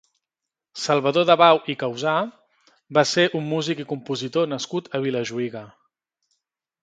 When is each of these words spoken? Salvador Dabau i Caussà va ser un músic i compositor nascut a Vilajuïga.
Salvador 0.83 1.25
Dabau 1.29 1.59
i 1.73 1.73
Caussà 1.83 2.13
va 2.99 3.03
ser 3.11 3.27
un 3.39 3.45
músic 3.51 3.83
i 3.83 3.87
compositor 3.91 4.49
nascut 4.55 4.89
a 4.95 5.03
Vilajuïga. 5.05 5.65